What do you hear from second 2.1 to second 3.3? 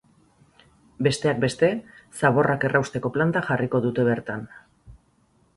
zaborrak errausteko